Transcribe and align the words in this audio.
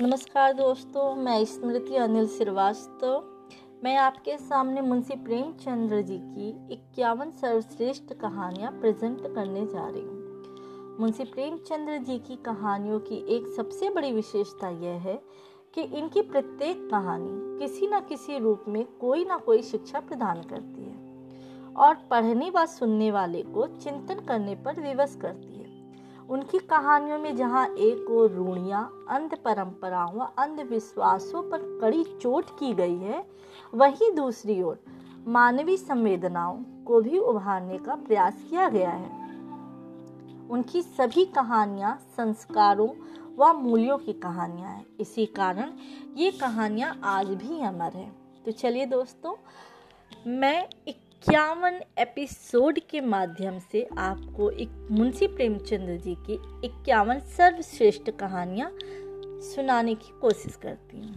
नमस्कार 0.00 0.52
दोस्तों, 0.52 1.14
मैं 1.14 1.44
स्मृति 1.44 1.96
अनिल 1.96 2.26
श्रीवास्तव। 2.26 3.24
मैं 3.84 3.96
आपके 3.96 4.36
सामने 4.38 4.80
मुंशी 4.80 5.14
प्रेमचंद्र 5.14 6.00
जी 6.02 6.16
की 6.18 6.48
इक्यावन 6.74 7.30
सर्वश्रेष्ठ 7.30 8.12
कहानियाँ 8.12 8.70
प्रेजेंट 8.72 9.20
करने 9.34 9.66
जा 9.66 9.86
रही 9.88 10.02
हूँ। 10.02 10.96
मुंशी 11.00 11.24
प्रेमचंद्र 11.24 11.98
जी 11.98 12.18
की 12.18 12.36
कहानियों 12.36 12.98
की 13.00 13.16
एक 13.36 13.52
सबसे 13.56 13.90
बड़ी 13.90 14.12
विशेषता 14.12 14.68
यह 14.68 15.00
है 15.00 15.20
कि 15.74 15.82
इनकी 15.82 16.22
प्रत्येक 16.22 16.88
कहानी 16.90 17.58
किसी 17.58 17.86
न 17.86 18.00
किसी 18.00 18.38
रूप 18.38 18.64
में 18.68 18.84
कोई 19.00 19.24
ना 19.24 19.36
कोई 19.36 19.62
शिक्षा 19.62 20.00
प्रदान 20.00 20.42
करती 20.42 20.84
है 20.84 21.74
और 21.76 21.94
पढ़ने 22.10 22.50
व 22.50 22.66
सुनने 22.66 23.10
वाले 23.10 23.42
को 23.42 23.66
चिंतन 23.66 24.24
करने 24.28 24.54
पर 24.54 24.80
विवश 24.80 25.18
करती 25.22 25.46
है 25.46 25.51
उनकी 26.30 26.58
कहानियों 26.58 27.18
में 27.18 27.36
जहाँ 27.36 27.66
एक 27.66 28.10
और 28.10 28.30
रूढ़ियाँ, 28.30 29.06
अंध 29.08 29.34
परंपराओं 29.34 30.14
व 30.14 30.28
अंधविश्वासों 30.38 31.42
पर 31.42 31.78
कड़ी 31.80 32.04
चोट 32.04 32.50
की 32.50 32.74
गई 32.74 32.96
है, 32.96 33.24
वहीं 33.74 34.12
दूसरी 34.12 34.62
ओर 34.62 34.84
मानवीय 35.28 35.76
संवेदनाओं 35.76 36.56
को 36.84 37.00
भी 37.00 37.18
उभारने 37.18 37.78
का 37.78 37.94
प्रयास 37.94 38.34
किया 38.50 38.68
गया 38.68 38.90
है। 38.90 39.22
उनकी 40.50 40.82
सभी 40.82 41.24
कहानियाँ 41.24 41.98
संस्कारों 42.16 42.88
व 43.38 43.52
मूल्यों 43.52 43.98
की 43.98 44.12
कहानियाँ 44.12 44.70
हैं। 44.70 44.86
इसी 45.00 45.26
कारण 45.26 45.72
ये 46.16 46.30
कहानियाँ 46.30 47.00
आज 47.04 47.26
भी 47.26 47.60
अमर 47.60 47.92
है। 47.94 48.12
तो 48.44 48.52
चलिए 48.52 48.86
दोस्तों, 48.86 49.34
मैं 50.26 50.68
इक्यावन 51.22 51.78
एपिसोड 51.98 52.78
के 52.90 53.00
माध्यम 53.00 53.58
से 53.72 53.88
आपको 53.98 54.50
एक 54.50 54.88
मुंशी 54.90 55.26
प्रेमचंद्र 55.26 55.96
जी 55.96 56.14
की 56.26 56.34
इक्यावन 56.64 57.20
सर्वश्रेष्ठ 57.36 58.10
कहानियाँ 58.10 58.70
सुनाने 59.54 59.94
की 59.94 60.18
कोशिश 60.20 60.56
करती 60.62 60.96
हूँ। 60.96 61.14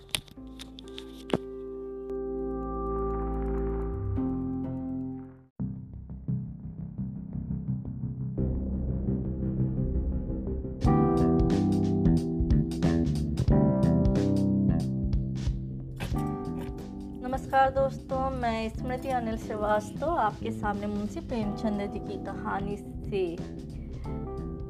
नमस्कार 17.55 17.73
दोस्तों, 17.73 18.29
मैं 18.31 18.69
स्मृति 18.69 19.09
अनिल 19.09 19.37
श्रीवास्तव, 19.37 20.09
आपके 20.11 20.51
सामने 20.51 20.87
मुंशी 20.87 21.19
प्रेमचंद 21.19 21.81
जी 21.91 21.99
की 21.99 22.15
कहानी 22.25 22.75
से 22.77 23.21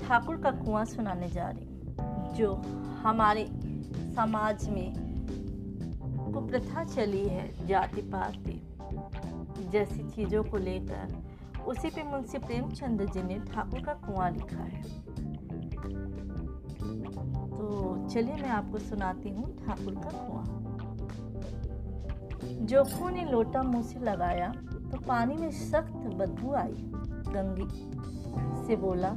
ठाकुर 0.02 0.36
का 0.42 0.52
कुआँ 0.52 0.84
सुनाने 0.86 1.28
जा 1.28 1.48
रही 1.50 2.36
जो 2.38 2.54
हमारे 3.04 3.46
समाज 4.16 4.68
में 4.70 4.94
कुप्रथा 6.34 6.84
चली 6.84 7.24
है 7.28 7.48
जाति 7.68 8.02
पाति 8.14 8.62
जैसी 9.72 10.04
चीज़ों 10.10 10.44
को 10.44 10.58
लेकर 10.58 11.64
उसी 11.68 11.90
पे 11.90 12.04
मुंशी 12.04 12.38
प्रेमचंद 12.38 13.02
जी 13.14 13.24
ने 13.24 13.40
ठाकुर 13.54 13.82
का 13.82 13.94
कुआँ 14.06 14.30
लिखा 14.32 14.64
है। 14.64 14.84
तो 17.50 18.08
चलिए 18.10 18.36
मैं 18.36 18.50
आपको 18.52 18.80
सुनाती 18.82 19.30
हूँ 19.30 19.56
ठाकुर 19.66 19.96
का 19.96 20.10
कुआँ। 20.20 20.65
जोखू 22.46 23.10
ने 23.10 23.24
लोटा 23.26 23.62
मुँह 23.64 23.84
से 23.84 24.00
लगाया 24.00 24.52
तो 24.92 25.00
पानी 25.00 25.36
में 25.36 25.52
सख्त 25.52 25.94
बदबू 26.18 26.54
आई। 26.54 26.74
गंगी 27.28 27.68
से 28.68 28.76
बोला, 28.76 29.08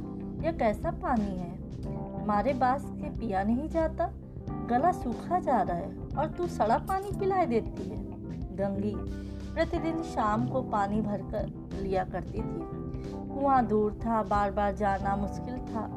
यह 0.43 0.51
कैसा 0.51 0.91
पानी 0.91 1.37
है? 1.37 2.27
मारे 2.27 2.53
बास 2.53 2.83
के 2.91 3.09
पिया 3.09 3.43
नहीं 3.43 3.67
जाता, 3.69 4.09
गला 4.69 4.91
सूखा 4.91 5.39
जा 5.39 5.61
रहा 5.61 5.77
है, 5.77 5.93
और 6.17 6.27
तू 6.27 6.47
सड़ा 6.47 6.77
पानी 6.77 7.11
पिलाए 7.19 7.45
देती 7.45 7.89
है। 7.89 7.97
गंगी 8.55 8.93
प्रतिदिन 9.53 10.01
शाम 10.03 10.47
को 10.47 10.61
पानी 10.61 11.01
भरकर 11.01 11.79
लिया 11.81 12.03
करती 12.03 12.41
थी। 12.41 12.67
कुआँ 13.29 13.65
दूर 13.65 13.99
था 14.05 14.21
बार 14.23 14.51
बार 14.51 14.75
जाना 14.75 15.15
मुश्किल 15.15 15.57
था। 15.65 15.87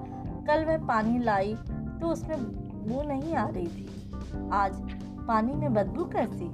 कल 0.47 0.65
वह 0.65 0.87
पानी 0.87 1.19
लाई 1.19 1.54
तो 2.00 2.06
उसमें 2.06 2.38
बू 2.88 3.03
नहीं 3.03 3.34
आ 3.34 3.48
रही 3.48 3.66
थी। 3.66 3.88
आज 4.53 4.81
पानी 5.28 5.54
में 5.54 5.75
बदबू 5.75 6.04
कैसी? 6.04 6.50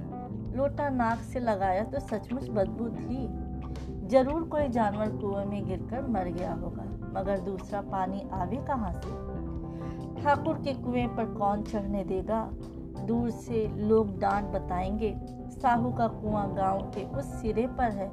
लोटा 0.59 0.89
नाक 0.89 1.19
से 1.23 1.39
लगाया 1.39 1.83
तो 1.83 1.99
सचमुच 1.99 2.49
बदबू 2.49 2.87
थी। 2.89 3.27
ज़रूर 4.09 4.43
कोई 4.43 4.67
जानवर 4.69 5.09
कुएँ 5.11 5.45
में 5.45 5.67
गिरकर 5.67 6.07
मर 6.07 6.27
गया 6.29 6.53
होगा, 6.53 6.83
मगर 7.13 7.39
दूसरा 7.39 7.81
पानी 7.81 8.23
आवे 8.33 8.57
कहाँ 8.67 8.91
से? 8.95 10.21
ठाकुर 10.21 10.55
के 10.55 10.73
कुएँ 10.73 11.07
पर 11.07 11.25
कौन 11.33 11.63
चढ़ने 11.63 12.03
देगा? 12.03 12.41
दूर 13.07 13.29
से 13.29 13.65
लोग 13.77 14.19
डांट 14.19 14.45
बताएँगे, 14.45 15.13
साहू 15.51 15.91
का 15.91 16.07
कुआँ 16.07 16.47
गाँव 16.55 16.81
के 16.95 17.03
उस 17.17 17.31
सिरे 17.41 17.67
पर 17.77 17.91
है, 17.91 18.09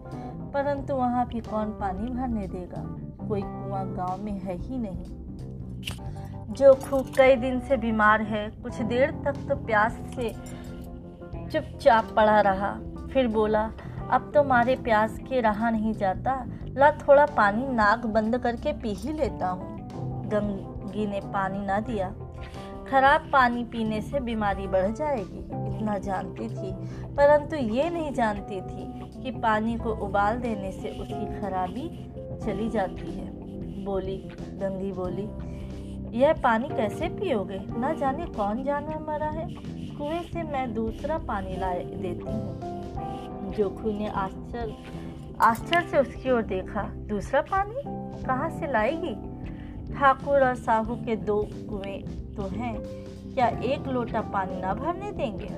परंतु 0.52 0.94
वहाँ 0.94 1.26
भी 1.26 1.40
कौन 1.40 1.70
पानी 1.80 2.10
भरने 2.10 2.46
देगा? 2.48 2.82
कोई 3.28 3.42
कुआँ 3.42 3.84
गाँव 3.94 4.22
में 4.22 4.38
है 4.40 4.56
ही 4.58 4.78
नहीं। 4.78 5.24
जो 6.54 6.72
खूब 6.74 7.10
कई 7.16 7.36
दिन 7.36 7.60
से 7.60 7.76
बीमार 7.76 8.22
है, 8.22 8.48
कुछ 8.62 8.80
देर 8.82 9.10
तक 9.24 9.46
तो 9.48 9.56
प्यास 9.56 9.98
से 10.16 10.28
चुपचाप 11.52 12.04
पड़ा 12.16 12.40
रहा। 12.40 12.78
फिर 13.12 13.28
बोला, 13.28 13.70
अब 14.10 14.30
तो 14.34 14.42
मारे 14.44 14.76
प्यास 14.76 15.18
के 15.28 15.40
रहा 15.40 15.70
नहीं 15.70 15.92
जाता। 15.92 16.46
ला 16.68 16.90
थोड़ा 16.90 17.26
पानी 17.26 17.66
नाक 17.68 18.06
बंद 18.06 18.38
करके 18.38 18.72
पी 18.72 18.94
ही 18.94 19.12
लेता 19.12 19.48
हूँ। 19.48 19.76
गंगी 20.28 21.06
ने 21.06 21.20
पानी 21.24 21.66
ना 21.66 21.80
दिया। 21.80 22.14
खराब 22.90 23.20
पानी 23.32 23.64
पीने 23.64 24.00
से 24.00 24.20
बीमारी 24.20 24.66
बढ़ 24.66 24.90
जाएगी, 24.92 25.38
इतना 25.38 25.98
जानती 25.98 26.48
थी। 26.48 26.72
परंतु 27.14 27.56
ये 27.56 27.90
नहीं 27.90 28.12
जानती 28.12 28.60
थी 28.60 29.22
कि 29.22 29.30
पानी 29.30 29.76
को 29.76 29.90
उबाल 29.90 30.38
देने 30.38 30.72
से 30.72 30.90
उसकी 30.90 31.40
खराबी 31.40 32.12
चली 32.44 32.68
जाती 32.68 33.12
है। 33.12 33.30
बोली, 33.84 34.16
गंगी 34.36 34.92
बोली, 34.92 35.28
यह 36.18 36.32
पानी 36.32 36.68
कैसे 36.68 37.08
पियोगे? 37.08 37.58
ना 37.78 37.92
जाने 37.92 38.26
कौन 38.26 38.64
जानवर 38.64 39.12
मरा 39.12 39.30
है। 39.30 39.76
कुएँ 39.98 40.22
से 40.22 40.42
मैं 40.42 40.72
दूसरा 40.74 41.18
पानी 41.18 41.56
ला 41.56 41.72
देती 41.74 42.24
हूँ। 42.24 43.52
जोखू 43.52 43.92
ने 43.92 44.08
आश्चर्य 44.08 44.76
आश्चर्य 45.40 45.88
से 45.88 45.98
उसकी 45.98 46.30
ओर 46.30 46.42
देखा, 46.42 46.82
दूसरा 47.08 47.40
पानी 47.42 47.82
कहाँ 48.26 48.50
से 48.50 48.72
लाएगी? 48.72 49.14
ठाकुर 49.94 50.44
और 50.44 50.54
साहू 50.54 50.94
के 50.96 51.16
दो 51.16 51.40
कुएँ 51.70 51.98
तो 52.36 52.48
हैं, 52.48 52.76
क्या 53.34 53.46
एक 53.64 53.88
लोटा 53.88 54.20
पानी 54.32 54.60
ना 54.60 54.74
भरने 54.74 55.12
देंगे? 55.12 55.48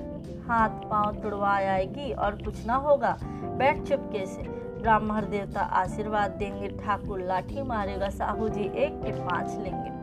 हाथ 0.47 0.81
पाँव 0.89 1.21
तुड़वा 1.21 1.51
आएगी 1.51 2.11
और 2.13 2.41
कुछ 2.43 2.65
ना 2.65 2.75
होगा। 2.77 3.17
बैठ 3.23 3.83
चुपके 3.83 4.25
से 4.25 4.41
ब्राह्मण 4.81 5.29
देवता 5.29 5.61
आशीर्वाद 5.61 6.31
देंगे, 6.31 6.67
ठाकुर 6.77 7.21
लाठी 7.21 7.61
मारेगा, 7.61 8.09
साहू 8.09 8.49
जी 8.49 8.61
एक 8.61 9.01
के 9.03 9.11
पाँच 9.21 9.57
लेंगे। 9.57 9.97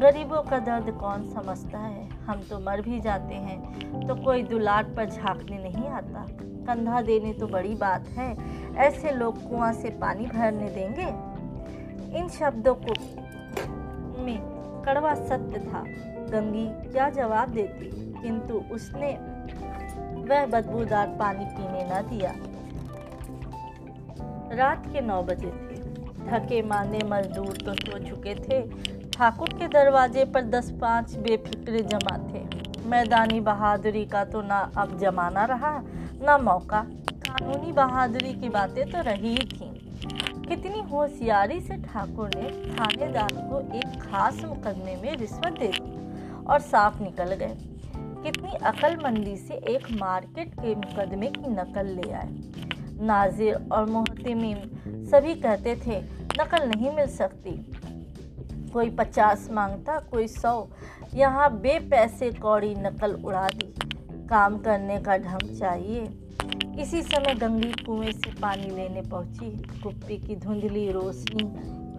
गरीबों 0.00 0.42
का 0.42 0.58
दर्द 0.58 0.90
कौन 1.00 1.28
समझता 1.30 1.78
है? 1.78 2.11
हम 2.26 2.42
तो 2.50 2.58
मर 2.58 2.80
भी 2.80 3.00
जाते 3.00 3.34
हैं 3.34 4.06
तो 4.08 4.14
कोई 4.14 4.42
दुलाट 4.42 4.94
पर 4.96 5.10
झांकने 5.10 5.58
नहीं 5.58 5.88
आता। 5.88 6.26
कंधा 6.66 7.00
देने 7.00 7.32
तो 7.32 7.46
बड़ी 7.46 7.74
बात 7.74 8.08
है, 8.08 8.36
ऐसे 8.76 9.12
लोग 9.12 9.42
कुआँ 9.50 9.72
से 9.72 9.90
पानी 9.90 10.26
भरने 10.26 10.68
देंगे? 10.70 11.08
इन 12.18 12.28
शब्दों 12.28 12.74
को 12.74 12.94
में 14.22 14.38
कड़वा 14.86 15.14
सत्य 15.14 15.60
था। 15.60 15.82
गंगी 16.30 16.66
क्या 16.92 17.08
जवाब 17.10 17.48
देती? 17.48 17.90
किंतु 18.22 18.54
उसने 18.74 19.12
वह 20.24 20.46
बदबूदार 20.46 21.06
पानी 21.20 21.44
पीने 21.44 21.84
न 21.84 22.02
दिया। 22.08 22.34
रात 24.56 24.86
के 24.92 25.00
नौ 25.00 25.22
बजे 25.22 25.50
थे। 25.50 25.80
थके 26.22 26.62
माने 26.62 26.98
मजदूर 27.04 27.56
तो 27.56 27.74
सो 27.74 27.98
चुके 27.98 28.34
थे। 28.34 28.60
ठाकुर 29.14 29.48
के 29.48 29.66
दरवाजे 29.68 30.24
पर 30.24 30.42
दस 30.42 30.70
पाँच 30.70 31.14
बेफिक्रे 31.16 31.80
जमा 31.82 32.16
थे। 32.28 32.40
मैदानी 32.88 33.40
बहादुरी 33.40 34.04
का 34.04 34.24
तो 34.24 34.42
ना 34.42 34.58
अब 34.76 34.98
जमाना 34.98 35.44
रहा, 35.44 35.70
ना 36.22 36.38
मौका। 36.38 36.80
कानूनी 37.26 37.72
बहादुरी 37.72 38.32
की 38.32 38.48
बातें 38.48 38.90
तो 38.90 39.00
रही 39.00 39.28
ही 39.28 39.44
थी। 39.46 39.70
कितनी 40.48 40.80
होशियारी 40.82 41.60
से 41.60 41.76
ठाकुर 41.76 42.30
ने 42.36 42.50
थानेदार 42.72 43.32
को 43.32 43.60
एक 43.78 44.00
खास 44.02 44.44
मुकदमे 44.44 44.96
में 44.96 45.16
रिश्वत 45.16 45.58
दे 45.58 45.68
दी 45.68 46.44
और 46.44 46.60
साफ़ 46.60 47.02
निकल 47.02 47.34
गए। 47.34 47.56
कितनी 47.96 48.54
अकलमंदी 48.64 49.36
से 49.36 49.54
एक 49.54 49.86
मार्केट 49.92 50.54
के 50.54 50.74
मुकदमे 50.74 51.26
की 51.26 51.50
नकल 51.50 51.86
ले 51.86 52.10
आए। 52.12 52.28
नाजिर 53.00 53.68
और 53.72 53.86
मोहतमीम 53.86 54.58
सभी 55.06 55.34
कहते 55.34 55.76
थे, 55.76 56.00
नकल 56.40 56.68
नहीं 56.68 56.90
मिल 56.90 57.06
सकती। 57.06 57.50
कोई 58.72 58.90
पचास 58.90 59.48
माँगता, 59.52 59.98
कोई 60.10 60.26
सौ। 60.28 60.68
यहाँ 61.14 61.50
बे 61.60 61.78
पैसे 61.90 62.30
कौड़ी 62.32 62.74
नकल 62.74 63.14
उड़ा 63.14 63.46
दी। 63.48 63.72
काम 64.28 64.58
करने 64.58 64.98
का 64.98 65.16
ढंग 65.18 65.56
चाहिए। 65.58 66.08
इसी 66.82 67.02
समय 67.02 67.34
गंगी 67.34 67.72
कुएँ 67.84 68.12
से 68.12 68.30
पानी 68.40 68.70
लेने 68.70 69.02
पहुँची। 69.02 69.50
कुप्पी 69.82 70.16
की 70.18 70.36
धुंधली 70.36 70.90
रोशनी 70.92 71.44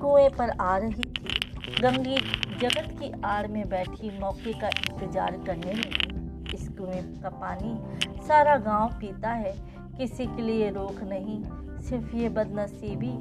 कुएँ 0.02 0.30
पर 0.30 0.50
आ 0.62 0.78
रही 0.78 1.04
थी। 1.04 1.82
गंगी 1.82 2.18
जगत 2.60 2.90
की 3.00 3.12
आड़ 3.26 3.48
में 3.48 3.68
बैठी 3.70 4.10
मौके 4.20 4.54
का 4.54 4.68
इंतज़ार 4.70 5.38
करने 5.46 5.74
लगी। 5.74 6.56
इस 6.56 6.68
कुएँ 6.70 7.02
का 7.22 7.30
पानी 7.30 8.24
सारा 8.28 8.58
गाँव 8.58 8.98
पीता 9.02 9.30
है। 9.30 9.54
किसी 9.98 10.26
के 10.26 10.42
लिए 10.42 10.70
रोक 10.72 11.00
नहीं, 11.04 11.42
सिर्फ़ 11.84 12.16
ये 12.16 12.30
बदनसीबी 12.30 13.14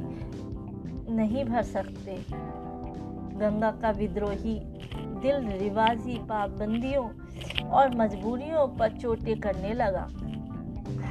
नहीं 1.14 1.44
भर 1.44 1.62
सकते। 1.62 2.16
गंगा 3.32 3.70
का 3.70 3.90
विद्रोही 3.90 4.60
दिल 5.22 5.48
रिवाजी 5.48 6.18
पाबंदियों 6.18 7.08
और 7.68 7.96
मजबूरियों 7.96 8.66
पर 8.68 8.98
चोटें 8.98 9.40
करने 9.40 9.72
लगा। 9.72 10.08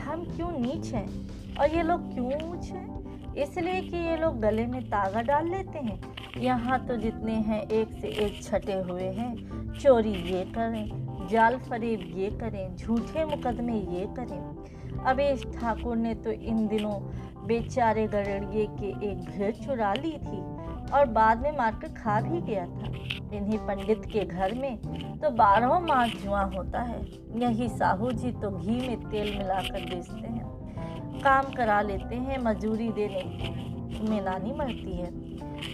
हम 0.03 0.23
क्यों 0.35 0.51
नीच 0.51 0.93
हैं? 0.93 1.07
और 1.55 1.69
ये 1.69 1.81
लोग 1.81 2.13
क्यों 2.13 2.49
ऊंच 2.49 2.65
हैं? 2.65 3.35
इसलिए 3.35 3.81
कि 3.81 3.97
ये 3.97 4.17
लोग 4.17 4.39
गले 4.39 4.65
में 4.65 4.81
तागा 4.83 5.21
डाल 5.21 5.49
लेते 5.49 5.79
हैं। 5.79 6.01
यहाँ 6.37 6.85
तो 6.87 6.95
जितने 6.95 7.33
हैं, 7.33 7.61
एक 7.61 7.91
से 7.91 8.07
एक 8.07 8.43
छटे 8.43 8.73
हुए 8.73 9.03
हैं। 9.03 9.73
चोरी 9.73 10.13
ये 10.33 10.43
करें, 10.45 11.27
जाल 11.31 11.57
फरेब 11.57 12.01
ये 12.17 12.29
करें, 12.29 12.75
झूठे 12.75 13.25
मुकदमे 13.25 13.73
ये 13.73 14.05
करें। 14.19 15.03
अवेश 15.03 15.43
ठाकुर 15.45 15.97
ने 15.97 16.15
तो 16.15 16.31
इन 16.31 16.67
दिनों 16.67 16.99
बेचारे 17.47 18.07
गड़ड़िए 18.07 18.65
के 18.65 19.11
एक 19.11 19.17
भेड़ 19.19 19.55
चुरा 19.55 19.93
ली 19.93 20.11
थी। 20.11 20.50
और 20.93 21.05
बाद 21.05 21.41
में 21.41 21.57
मारकर 21.57 21.87
खा 21.87 22.19
भी 22.21 22.41
गया 22.41 22.65
था। 22.65 22.91
इन्हीं 23.37 23.57
पंडित 23.57 24.05
के 24.05 24.25
घर 24.25 24.53
में 24.53 24.77
तो 25.17 25.29
बारह 25.29 25.79
मास 25.79 26.09
जुआ 26.23 26.41
होता 26.41 26.81
है। 26.81 27.01
यही 27.39 27.69
साहू 27.69 28.11
जी 28.11 28.31
तो 28.31 28.49
घी 28.51 28.75
में 28.87 29.09
तेल 29.09 29.37
मिलाकर 29.37 29.85
बेचते 29.85 30.27
हैं। 30.27 31.19
काम 31.21 31.53
करा 31.53 31.81
लेते 31.81 32.15
हैं, 32.15 32.37
मजूरी 32.37 32.89
देने। 32.89 33.69
में 34.09 34.21
नानी 34.21 34.53
मरती 34.53 34.97
है। 34.97 35.09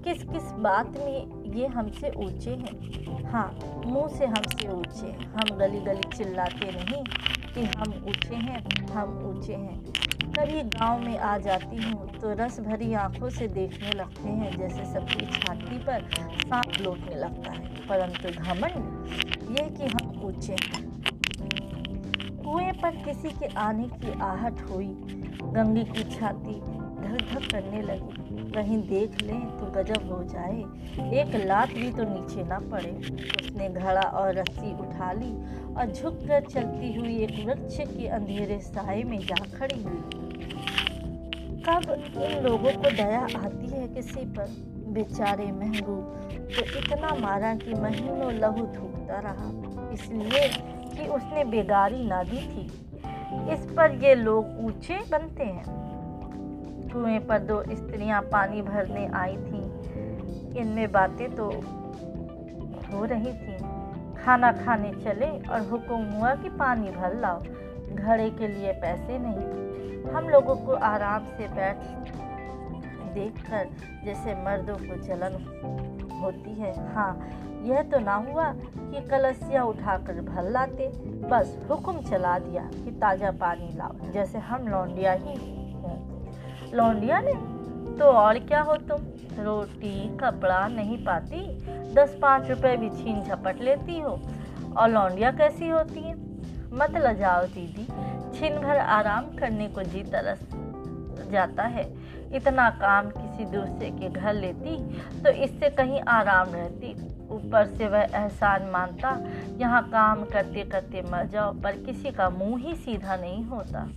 किस 0.01 0.23
किस 0.23 0.51
बात 0.59 0.97
में 0.97 1.53
ये 1.53 1.67
हमसे 1.67 2.11
ऊँचे 2.17 2.51
हैं? 2.51 3.23
हाँ 3.25 3.59
मुँह 3.85 4.07
से 4.07 4.25
हमसे 4.25 4.67
ऊँचे। 4.67 5.11
हम 5.25 5.57
गली 5.57 5.79
गली 5.79 6.17
चिल्लाते 6.17 6.71
नहीं 6.71 7.03
कि 7.53 7.63
हम 7.77 7.93
ऊँचे 8.07 8.35
हैं, 8.35 8.87
हम 8.87 9.17
ऊँचे 9.27 9.53
हैं। 9.53 9.85
कभी 10.23 10.61
गाँव 10.69 10.99
में 10.99 11.17
आ 11.17 11.37
जाती 11.37 11.77
हूँ 11.77 12.07
तो 12.19 12.33
रस 12.39 12.59
भरी 12.59 12.93
आँखों 12.93 13.29
से 13.29 13.47
देखने 13.47 13.91
लगते 13.91 14.29
हैं, 14.29 14.51
जैसे 14.57 14.85
सबकी 14.93 15.25
छाती 15.25 15.77
पर 15.77 16.09
सांप 16.41 16.79
लौटने 16.81 17.15
लगता 17.15 17.51
है। 17.51 17.65
परंतु 17.87 18.29
घमंड 18.41 19.57
ये 19.57 19.67
कि 19.69 19.87
हम 19.87 20.21
ऊँचे 20.25 20.53
हैं। 20.53 20.85
कुएँ 22.43 22.71
पर 22.71 22.95
किसी 23.05 23.29
के 23.29 23.47
आने 23.59 23.87
की 23.95 24.19
आहट 24.21 24.61
हुई। 24.69 24.87
गंगी 25.53 25.83
की 25.83 26.03
छाती 26.15 26.53
धक 27.07 27.33
धक 27.33 27.51
करने 27.51 27.81
लगी। 27.81 28.51
कहीं 28.51 28.77
देख 28.89 29.21
लें 29.21 29.41
तो 29.57 29.65
गजब 29.71 30.11
हो 30.11 30.23
जाए। 30.23 30.57
एक 31.19 31.35
लात 31.45 31.69
भी 31.69 31.91
तो 31.91 32.03
नीचे 32.03 32.43
ना 32.43 32.59
पड़े। 32.59 32.91
उसने 32.91 33.69
घड़ा 33.69 34.01
और 34.01 34.33
रस्सी 34.33 34.71
उठा 34.79 35.11
ली 35.11 35.31
और 35.73 35.91
झुक 35.93 36.13
कर 36.13 36.41
चलती 36.43 36.93
हुई 36.93 37.17
एक 37.17 37.45
वृक्ष 37.45 37.77
के 37.79 38.07
अंधेरे 38.07 38.59
साय 38.59 39.03
में 39.03 39.19
जा 39.19 39.43
खड़ी 39.57 39.83
हुई। 39.83 40.01
कब 41.69 41.89
इन 42.23 42.43
लोगों 42.43 42.71
को 42.71 42.89
दया 42.91 43.19
आती 43.19 43.71
है 43.71 43.87
किसी 43.87 44.25
पर? 44.25 44.55
बेचारे 44.87 45.45
महबूब 45.45 46.29
तो 46.55 46.79
इतना 46.79 47.15
मारा 47.15 47.53
कि 47.55 47.73
महीनों 47.73 48.31
लहू 48.33 48.65
थूकता 48.65 49.19
रहा। 49.19 49.49
इसलिए 49.93 50.47
कि 50.95 51.07
उसने 51.07 51.43
बेगारी 51.43 52.07
ना 52.07 52.23
दी 52.23 52.47
थी। 52.47 52.65
इस 53.53 53.65
पर 53.77 53.99
ये 54.03 54.15
लोग 54.15 54.65
ऊँचे 54.65 54.99
बनते 55.11 55.43
हैं। 55.43 55.86
कुएँ 56.97 57.19
पर 57.19 57.39
दो 57.39 57.61
स्त्रियाँ 57.71 58.21
पानी 58.21 58.61
भरने 58.61 59.05
आई 59.15 59.35
थी। 59.37 60.59
इनमें 60.59 60.91
बातें 60.91 61.29
तो 61.35 61.45
हो 62.91 63.03
रही 63.05 63.33
थी। 63.33 63.57
खाना 64.15 64.51
खाने 64.53 64.91
चले 64.93 65.27
और 65.47 65.67
हुक्म 65.69 66.01
हुआ 66.11 66.33
कि 66.35 66.49
पानी 66.49 66.91
भर 66.91 67.19
लाओ। 67.19 67.41
घड़े 67.95 68.29
के 68.29 68.47
लिए 68.47 68.71
पैसे 68.73 69.17
नहीं। 69.19 70.13
हम 70.13 70.29
लोगों 70.29 70.55
को 70.55 70.73
आराम 70.85 71.25
से 71.27 71.47
बैठ 71.47 71.83
देखकर 73.13 73.69
जैसे 74.05 74.33
मर्दों 74.35 74.75
को 74.75 75.01
जलन 75.03 75.33
होती 76.21 76.53
है। 76.53 76.73
हाँ 76.93 77.11
यह 77.63 77.81
तो 77.83 77.99
ना 77.99 78.15
हुआ 78.15 78.51
कि 78.55 79.07
कलसिया 79.07 79.63
उठाकर 79.63 80.21
भर 80.23 80.49
लाते। 80.49 80.89
बस 81.29 81.57
हुक्म 81.69 82.01
चला 82.01 82.37
दिया 82.39 82.63
कि 82.73 82.91
ताज़ा 82.91 83.31
पानी 83.31 83.71
लाओ, 83.77 84.11
जैसे 84.11 84.37
हम 84.39 84.67
लौंडिया 84.67 85.11
ही 85.13 85.37
लौंडिया 86.73 87.19
ने? 87.19 87.33
तो 87.97 88.05
और 88.05 88.39
क्या 88.39 88.61
हो 88.61 88.75
तुम? 88.75 89.05
रोटी, 89.43 90.17
कपड़ा 90.17 90.67
नहीं 90.67 90.97
पाती? 91.05 91.39
दस 91.93 92.17
पाँच 92.21 92.49
रुपए 92.49 92.75
भी 92.77 92.89
छीन 92.89 93.21
झपट 93.23 93.61
लेती 93.61 93.99
हो? 93.99 94.19
और 94.77 94.89
लौंडिया 94.89 95.31
कैसी 95.31 95.69
होती 95.69 95.99
है? 95.99 96.15
मत 96.73 96.97
लजाओ 96.97 97.45
दीदी, 97.45 97.85
छिन 98.39 98.59
भर 98.59 98.77
आराम 98.77 99.25
करने 99.37 99.67
को 99.67 99.83
जी 99.83 100.03
तरस 100.03 100.39
जाता 101.31 101.63
है। 101.63 101.85
इतना 102.35 102.69
काम 102.69 103.09
किसी 103.09 103.45
दूसरे 103.45 103.89
के 103.91 104.09
घर 104.09 104.33
लेती 104.33 104.77
तो 105.23 105.29
इससे 105.29 105.69
कहीं 105.69 106.01
आराम 106.01 106.49
रहती। 106.49 106.91
ऊपर 107.29 107.65
से 107.67 107.87
वह 107.87 108.01
एहसान 108.01 108.69
मानता, 108.69 109.17
यहाँ 109.57 109.81
काम 109.83 110.23
करते 110.23 110.63
करते 110.63 111.01
मर 111.01 111.25
जाओ, 111.25 111.53
पर 111.53 111.71
किसी 111.77 112.11
का 112.11 112.29
मुँह 112.29 112.61
ही 112.61 112.75
सीधा 112.75 113.15
नहीं 113.15 113.43
होता। 113.45 113.87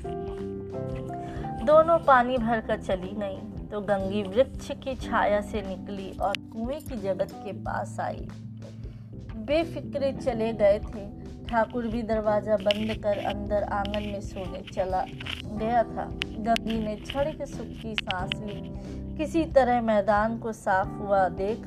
दोनों 1.61 1.99
पानी 1.99 2.37
भर 2.39 2.61
कर 2.61 2.81
चली 2.81 3.11
गई 3.17 3.67
तो 3.67 3.81
गंगी 3.81 4.23
वृक्ष 4.23 4.71
की 4.75 4.95
छाया 4.97 5.41
से 5.41 5.61
निकली 5.63 6.11
और 6.21 6.37
कुएँ 6.53 6.79
की 6.81 6.97
जगत 6.97 7.33
के 7.45 7.53
पास 7.63 7.97
आई। 8.01 8.29
बेफिक्रे 9.47 10.13
चले 10.13 10.53
गए 10.53 10.79
थे। 10.79 11.05
ठाकुर 11.47 11.87
भी 11.87 12.03
दरवाज़ा 12.03 12.57
बंद 12.57 12.95
कर 13.03 13.19
अंदर 13.27 13.63
आँगन 13.73 14.03
में 14.03 14.21
सोने 14.21 14.63
चला 14.73 15.05
गया 15.45 15.83
था। 15.83 16.05
गंगी 16.41 16.79
ने 16.79 16.97
छड़ 17.07 17.29
के 17.29 17.47
सुख 17.47 17.69
की 17.83 17.95
सांस 17.95 18.31
ली। 18.37 19.17
किसी 19.17 19.45
तरह 19.45 19.81
मैदान 19.81 20.39
को 20.39 20.53
साफ़ 20.53 20.89
हुआ 20.89 21.29
देख 21.29 21.67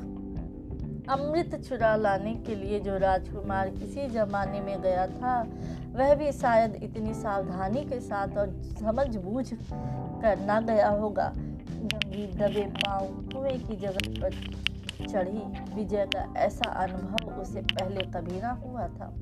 अमृत 1.10 1.56
चुरा 1.56 1.96
लाने 1.96 2.34
के 2.34 2.56
लिए 2.56 2.80
जो 2.80 2.98
राजकुमार 2.98 3.70
किसी 3.70 4.08
जमाने 4.08 4.62
में 4.62 4.82
गया 4.82 5.08
था, 5.08 5.48
वह 5.94 6.16
भी 6.16 6.32
शायद 6.32 6.76
इतनी 6.84 7.14
सावधानी 7.14 7.82
के 7.86 8.00
साथ 8.00 8.38
और 8.38 8.62
समझ 8.64 9.16
बूझ 9.16 9.54
कर 9.54 10.40
ना 10.40 10.62
गया 10.62 10.90
होगा। 10.90 11.34
गंगी 11.36 12.28
दबे 12.28 12.66
पाँव 12.66 13.06
कुएँ 13.06 13.58
की 13.58 13.76
जगह 13.76 14.22
पर 14.22 14.30
चढ़ी। 15.10 15.76
विजय 15.76 16.06
का 16.06 16.34
ऐसा 16.38 16.72
अनुभव 16.72 17.42
उसे 17.42 17.62
पहले 17.62 18.02
कभी 18.02 18.42
ना 18.42 18.52
हुआ 18.52 18.88
था। 18.88 19.14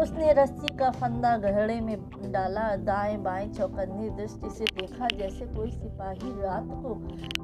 उसने 0.00 0.32
रस्सी 0.32 0.76
का 0.76 0.90
फंदा 0.90 1.36
गहरे 1.36 1.80
में 1.80 1.96
डाला, 2.32 2.76
दाएँ 2.76 3.16
बाएँ 3.16 3.48
चौकन्नी 3.52 4.10
दृष्टि 4.10 4.50
से 4.50 4.64
देखा 4.64 5.08
जैसे 5.18 5.46
कोई 5.46 5.70
सिपाही 5.70 6.30
रात 6.42 6.68
को 6.68 6.94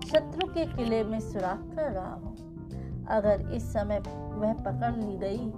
शत्रु 0.09 0.49
के 0.49 0.65
किले 0.65 1.05
में 1.05 1.21
सुराख 1.21 1.77
कर 1.77 1.93
रहा 1.93 2.15
हो। 2.15 2.35
अगर 3.11 3.51
इस 3.55 3.73
समय 3.73 3.99
वह 4.33 4.53
पकड़ 4.53 4.95
ली 4.97 5.17
गई 5.19 5.51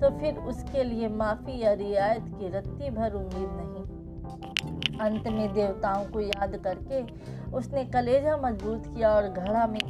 तो 0.00 0.10
फिर 0.18 0.36
उसके 0.38 0.84
लिए 0.84 1.08
माफ़ी 1.08 1.58
या 1.62 1.72
रियायत 1.72 2.24
की 2.28 2.48
रत्ती 2.48 2.90
भर 2.90 3.12
उम्मीद 3.12 3.48
नहीं। 3.52 4.98
अंत 4.98 5.28
में 5.28 5.52
देवताओं 5.54 6.04
को 6.04 6.20
याद 6.20 6.56
करके 6.56 7.02
उसने 7.50 7.84
कलेजा 7.84 8.36
मज़बूत 8.36 8.86
किया 8.86 9.10
और 9.10 9.28
घड़ा 9.28 9.66
में 9.66 9.80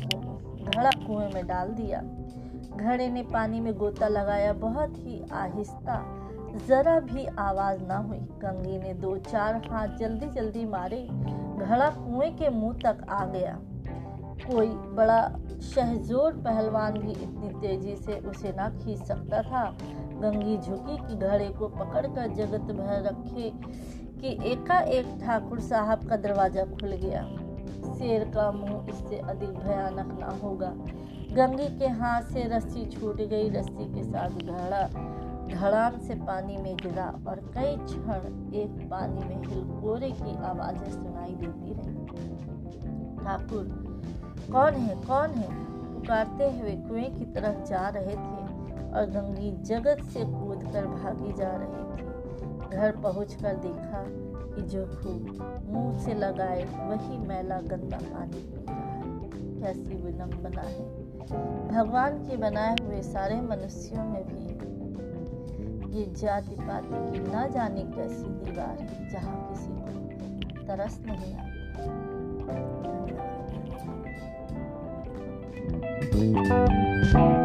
घड़ा 0.64 0.90
कुएँ 0.90 1.28
में 1.34 1.46
डाल 1.46 1.68
दिया। 1.68 2.00
घड़े 2.76 3.08
ने 3.08 3.22
पानी 3.22 3.60
में 3.60 3.72
गोता 3.74 4.08
लगाया, 4.08 4.52
बहुत 4.52 4.98
ही 4.98 5.22
आहिस्ता। 5.32 6.02
जरा 6.66 7.00
भी 7.00 7.26
आवाज़ 7.26 7.82
ना 7.82 7.96
हुई। 7.96 8.18
गंगी 8.18 8.78
ने 8.78 8.94
दो 8.94 9.16
चार 9.16 9.62
हाथ 9.70 9.88
जल्दी 9.88 10.26
जल्दी 10.26 10.64
मारे। 10.64 11.08
घड़ा 11.58 11.88
कुएँ 11.90 12.30
के 12.30 12.48
मुँह 12.48 12.74
तक 12.74 13.06
आ 13.10 13.24
गया। 13.24 13.58
कोई 14.40 14.68
बड़ा 14.96 15.20
शहजोर 15.64 16.32
पहलवान 16.44 16.98
भी 16.98 17.10
इतनी 17.12 17.48
तेज़ी 17.60 17.96
से 17.96 18.18
उसे 18.30 18.52
ना 18.52 18.68
खींच 18.70 19.02
सकता 19.02 19.42
था। 19.42 19.64
गंगी 20.20 20.56
झुकी 20.56 20.96
कि 20.98 21.16
घड़े 21.16 21.48
को 21.48 21.68
पकड़कर 21.68 22.34
जगत 22.34 22.72
भर 22.74 23.02
रखे 23.02 23.50
कि 24.20 24.36
एकाएक 24.50 25.18
ठाकुर 25.20 25.60
साहब 25.60 26.08
का 26.08 26.16
दरवाज़ा 26.16 26.64
खुल 26.64 26.94
गया। 26.94 27.22
शेर 27.94 28.24
का 28.24 28.50
मुँह 28.52 28.86
इससे 28.90 29.18
अधिक 29.18 29.50
भयानक 29.50 30.16
ना 30.20 30.38
होगा। 30.42 30.72
गंगी 31.32 31.68
के 31.78 31.86
हाथ 31.94 32.22
से 32.22 32.42
रस्सी 32.48 32.84
छूट 32.90 33.16
गई, 33.16 33.48
रस्सी 33.50 33.84
के 33.94 34.02
साथ 34.04 34.30
घड़ा 34.42 34.86
धड़ाम 35.48 35.98
से 35.98 36.14
पानी 36.16 36.56
में 36.56 36.76
गिरा 36.76 37.06
और 37.28 37.40
कई 37.54 37.76
क्षण 37.76 38.54
एक 38.54 38.88
पानी 38.90 39.20
में 39.20 39.42
हिलकोरे 39.44 40.10
की 40.10 40.36
आवाज़ें 40.44 40.90
सुनाई 40.90 41.34
देती 41.34 41.74
रही। 41.74 43.16
ठाकुर 43.16 43.64
कौन 44.52 44.74
है 44.74 44.94
कौन 44.96 45.30
है? 45.30 45.48
पुकारते 45.94 46.44
हुए 46.44 46.76
कुएँ 46.76 47.04
की 47.04 47.24
तरफ़ 47.24 47.68
जा 47.68 47.88
रहे 47.88 48.14
थे 48.14 48.48
और 48.92 49.06
गंगी 49.10 49.50
जगत 49.62 50.02
से 50.02 50.20
कूद 50.20 50.72
कर 50.72 50.86
भागी 50.86 51.32
जा 51.32 51.50
रही 51.56 51.82
थी। 51.92 52.76
घर 52.76 52.96
पहुँच 52.96 53.34
कर 53.34 53.56
देखा 53.56 54.04
कि 54.54 54.62
जो 54.62 54.86
खूब 54.86 55.64
मुँह 55.70 55.98
से 55.98 56.14
लगाए, 56.14 56.64
वही 56.64 57.18
मैला 57.18 57.60
गंदा 57.60 57.96
पानी 57.96 58.38
पी 58.38 58.64
रहा 58.64 58.76
है। 58.76 59.02
कैसी 59.60 60.02
विनम्बना 60.02 60.62
है। 60.62 61.08
भगवान 61.68 62.18
के 62.18 62.36
बनाए 62.36 62.76
हुए 62.82 63.02
सारे 63.02 63.40
मनुष्यों 63.40 64.04
में 64.04 64.24
भी 64.24 64.48
ये 65.98 66.12
जाति 66.14 66.54
पाति 66.54 67.12
की 67.12 67.32
ना 67.32 67.46
जाने 67.46 67.82
कैसी 67.82 68.24
दीवार 68.24 68.78
है 68.80 69.10
जहाँ 69.10 69.48
किसी 69.48 69.70
को 69.70 70.66
तरस 70.66 71.00
नहीं 71.06 71.34
आता। 71.34 71.48
Thank 76.10 77.14
you. 77.14 77.37